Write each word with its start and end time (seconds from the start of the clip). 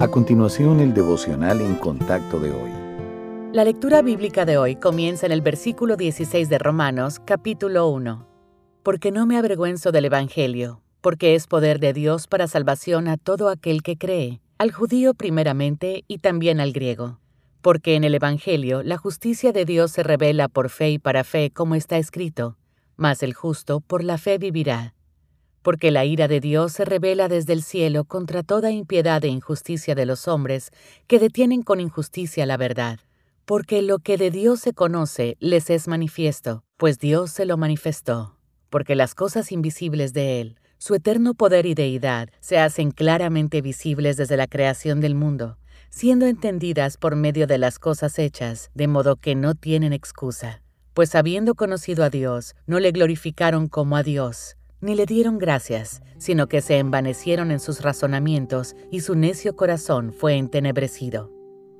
A 0.00 0.08
continuación, 0.08 0.80
el 0.80 0.94
devocional 0.94 1.60
en 1.60 1.74
contacto 1.74 2.40
de 2.40 2.50
hoy. 2.50 2.70
La 3.52 3.64
lectura 3.64 4.00
bíblica 4.00 4.46
de 4.46 4.56
hoy 4.56 4.76
comienza 4.76 5.26
en 5.26 5.32
el 5.32 5.42
versículo 5.42 5.98
16 5.98 6.48
de 6.48 6.58
Romanos, 6.58 7.20
capítulo 7.22 7.86
1. 7.88 8.26
Porque 8.82 9.10
no 9.10 9.26
me 9.26 9.36
avergüenzo 9.36 9.92
del 9.92 10.06
Evangelio, 10.06 10.80
porque 11.02 11.34
es 11.34 11.46
poder 11.46 11.80
de 11.80 11.92
Dios 11.92 12.28
para 12.28 12.48
salvación 12.48 13.08
a 13.08 13.18
todo 13.18 13.50
aquel 13.50 13.82
que 13.82 13.98
cree, 13.98 14.40
al 14.56 14.72
judío 14.72 15.12
primeramente 15.12 16.04
y 16.08 16.16
también 16.16 16.60
al 16.60 16.72
griego. 16.72 17.20
Porque 17.60 17.94
en 17.94 18.04
el 18.04 18.14
Evangelio 18.14 18.82
la 18.82 18.96
justicia 18.96 19.52
de 19.52 19.66
Dios 19.66 19.90
se 19.90 20.02
revela 20.02 20.48
por 20.48 20.70
fe 20.70 20.92
y 20.92 20.98
para 20.98 21.24
fe, 21.24 21.50
como 21.50 21.74
está 21.74 21.98
escrito, 21.98 22.56
mas 22.96 23.22
el 23.22 23.34
justo 23.34 23.80
por 23.80 24.02
la 24.02 24.16
fe 24.16 24.38
vivirá 24.38 24.94
porque 25.62 25.90
la 25.90 26.04
ira 26.04 26.28
de 26.28 26.40
Dios 26.40 26.72
se 26.72 26.84
revela 26.84 27.28
desde 27.28 27.52
el 27.52 27.62
cielo 27.62 28.04
contra 28.04 28.42
toda 28.42 28.70
impiedad 28.70 29.24
e 29.24 29.28
injusticia 29.28 29.94
de 29.94 30.06
los 30.06 30.28
hombres 30.28 30.70
que 31.06 31.18
detienen 31.18 31.62
con 31.62 31.80
injusticia 31.80 32.46
la 32.46 32.56
verdad. 32.56 33.00
Porque 33.44 33.82
lo 33.82 33.98
que 33.98 34.16
de 34.16 34.30
Dios 34.30 34.60
se 34.60 34.72
conoce 34.72 35.36
les 35.40 35.70
es 35.70 35.88
manifiesto, 35.88 36.62
pues 36.76 36.98
Dios 36.98 37.30
se 37.32 37.44
lo 37.44 37.56
manifestó. 37.56 38.36
Porque 38.70 38.94
las 38.94 39.14
cosas 39.14 39.50
invisibles 39.50 40.12
de 40.12 40.40
Él, 40.40 40.56
su 40.78 40.94
eterno 40.94 41.34
poder 41.34 41.66
y 41.66 41.74
deidad, 41.74 42.30
se 42.40 42.58
hacen 42.58 42.90
claramente 42.90 43.60
visibles 43.60 44.16
desde 44.16 44.36
la 44.36 44.46
creación 44.46 45.00
del 45.00 45.14
mundo, 45.14 45.58
siendo 45.90 46.26
entendidas 46.26 46.96
por 46.96 47.16
medio 47.16 47.46
de 47.46 47.58
las 47.58 47.78
cosas 47.78 48.18
hechas, 48.18 48.70
de 48.74 48.86
modo 48.86 49.16
que 49.16 49.34
no 49.34 49.54
tienen 49.54 49.92
excusa. 49.92 50.62
Pues 50.94 51.14
habiendo 51.14 51.54
conocido 51.54 52.04
a 52.04 52.10
Dios, 52.10 52.54
no 52.66 52.78
le 52.78 52.92
glorificaron 52.92 53.68
como 53.68 53.96
a 53.96 54.02
Dios, 54.02 54.56
ni 54.80 54.94
le 54.94 55.06
dieron 55.06 55.38
gracias, 55.38 56.02
sino 56.18 56.48
que 56.48 56.60
se 56.60 56.78
envanecieron 56.78 57.50
en 57.50 57.60
sus 57.60 57.82
razonamientos 57.82 58.76
y 58.90 59.00
su 59.00 59.14
necio 59.14 59.56
corazón 59.56 60.12
fue 60.12 60.36
entenebrecido. 60.36 61.30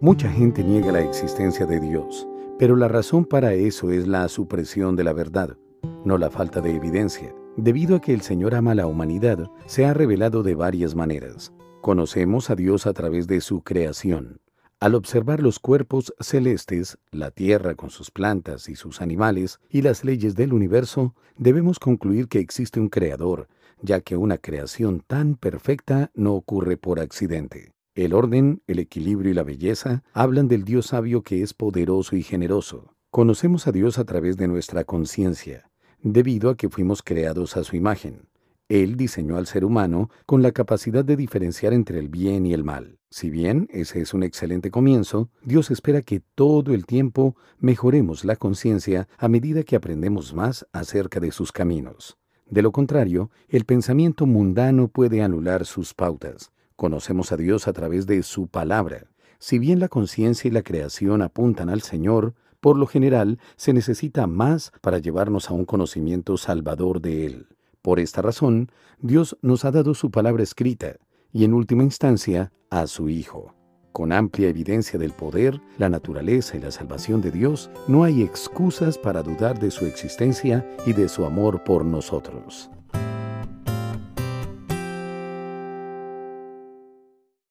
Mucha 0.00 0.30
gente 0.30 0.64
niega 0.64 0.92
la 0.92 1.00
existencia 1.00 1.66
de 1.66 1.80
Dios, 1.80 2.26
pero 2.58 2.76
la 2.76 2.88
razón 2.88 3.24
para 3.24 3.54
eso 3.54 3.90
es 3.90 4.06
la 4.06 4.28
supresión 4.28 4.96
de 4.96 5.04
la 5.04 5.12
verdad, 5.12 5.56
no 6.04 6.18
la 6.18 6.30
falta 6.30 6.60
de 6.60 6.74
evidencia. 6.74 7.34
Debido 7.56 7.96
a 7.96 8.00
que 8.00 8.14
el 8.14 8.22
Señor 8.22 8.54
ama 8.54 8.72
a 8.72 8.76
la 8.76 8.86
humanidad, 8.86 9.50
se 9.66 9.84
ha 9.84 9.92
revelado 9.92 10.42
de 10.42 10.54
varias 10.54 10.94
maneras. 10.94 11.52
Conocemos 11.82 12.50
a 12.50 12.54
Dios 12.54 12.86
a 12.86 12.92
través 12.92 13.26
de 13.26 13.40
su 13.40 13.62
creación. 13.62 14.40
Al 14.80 14.94
observar 14.94 15.42
los 15.42 15.58
cuerpos 15.58 16.14
celestes, 16.20 16.96
la 17.10 17.30
Tierra 17.30 17.74
con 17.74 17.90
sus 17.90 18.10
plantas 18.10 18.70
y 18.70 18.76
sus 18.76 19.02
animales 19.02 19.60
y 19.68 19.82
las 19.82 20.06
leyes 20.06 20.36
del 20.36 20.54
universo, 20.54 21.14
debemos 21.36 21.78
concluir 21.78 22.28
que 22.28 22.38
existe 22.38 22.80
un 22.80 22.88
creador, 22.88 23.46
ya 23.82 24.00
que 24.00 24.16
una 24.16 24.38
creación 24.38 25.04
tan 25.06 25.34
perfecta 25.34 26.10
no 26.14 26.32
ocurre 26.32 26.78
por 26.78 26.98
accidente. 26.98 27.74
El 27.94 28.14
orden, 28.14 28.62
el 28.66 28.78
equilibrio 28.78 29.32
y 29.32 29.34
la 29.34 29.42
belleza 29.42 30.02
hablan 30.14 30.48
del 30.48 30.64
Dios 30.64 30.86
sabio 30.86 31.20
que 31.20 31.42
es 31.42 31.52
poderoso 31.52 32.16
y 32.16 32.22
generoso. 32.22 32.94
Conocemos 33.10 33.66
a 33.66 33.72
Dios 33.72 33.98
a 33.98 34.04
través 34.04 34.38
de 34.38 34.48
nuestra 34.48 34.84
conciencia, 34.84 35.70
debido 36.00 36.48
a 36.48 36.56
que 36.56 36.70
fuimos 36.70 37.02
creados 37.02 37.58
a 37.58 37.64
su 37.64 37.76
imagen. 37.76 38.29
Él 38.70 38.96
diseñó 38.96 39.36
al 39.36 39.48
ser 39.48 39.64
humano 39.64 40.10
con 40.26 40.42
la 40.42 40.52
capacidad 40.52 41.04
de 41.04 41.16
diferenciar 41.16 41.72
entre 41.72 41.98
el 41.98 42.08
bien 42.08 42.46
y 42.46 42.54
el 42.54 42.62
mal. 42.62 43.00
Si 43.10 43.28
bien 43.28 43.66
ese 43.72 44.00
es 44.00 44.14
un 44.14 44.22
excelente 44.22 44.70
comienzo, 44.70 45.28
Dios 45.42 45.72
espera 45.72 46.02
que 46.02 46.22
todo 46.36 46.72
el 46.72 46.86
tiempo 46.86 47.34
mejoremos 47.58 48.24
la 48.24 48.36
conciencia 48.36 49.08
a 49.18 49.26
medida 49.26 49.64
que 49.64 49.74
aprendemos 49.74 50.34
más 50.34 50.68
acerca 50.72 51.18
de 51.18 51.32
sus 51.32 51.50
caminos. 51.50 52.16
De 52.48 52.62
lo 52.62 52.70
contrario, 52.70 53.32
el 53.48 53.64
pensamiento 53.64 54.24
mundano 54.24 54.86
puede 54.86 55.20
anular 55.20 55.66
sus 55.66 55.92
pautas. 55.92 56.52
Conocemos 56.76 57.32
a 57.32 57.36
Dios 57.36 57.66
a 57.66 57.72
través 57.72 58.06
de 58.06 58.22
su 58.22 58.46
palabra. 58.46 59.10
Si 59.40 59.58
bien 59.58 59.80
la 59.80 59.88
conciencia 59.88 60.46
y 60.46 60.52
la 60.52 60.62
creación 60.62 61.22
apuntan 61.22 61.70
al 61.70 61.82
Señor, 61.82 62.34
por 62.60 62.78
lo 62.78 62.86
general 62.86 63.40
se 63.56 63.72
necesita 63.72 64.28
más 64.28 64.70
para 64.80 64.98
llevarnos 64.98 65.50
a 65.50 65.54
un 65.54 65.64
conocimiento 65.64 66.36
salvador 66.36 67.00
de 67.00 67.26
Él. 67.26 67.48
Por 67.82 67.98
esta 67.98 68.20
razón, 68.20 68.70
Dios 68.98 69.38
nos 69.42 69.64
ha 69.64 69.70
dado 69.70 69.94
su 69.94 70.10
palabra 70.10 70.42
escrita 70.42 70.96
y 71.32 71.44
en 71.44 71.54
última 71.54 71.82
instancia 71.82 72.52
a 72.70 72.86
su 72.86 73.08
Hijo. 73.08 73.54
Con 73.92 74.12
amplia 74.12 74.48
evidencia 74.48 74.98
del 74.98 75.12
poder, 75.12 75.60
la 75.78 75.88
naturaleza 75.88 76.56
y 76.56 76.60
la 76.60 76.70
salvación 76.70 77.20
de 77.20 77.30
Dios, 77.30 77.70
no 77.88 78.04
hay 78.04 78.22
excusas 78.22 78.98
para 78.98 79.22
dudar 79.22 79.58
de 79.58 79.70
su 79.70 79.86
existencia 79.86 80.68
y 80.86 80.92
de 80.92 81.08
su 81.08 81.24
amor 81.24 81.64
por 81.64 81.84
nosotros. 81.84 82.70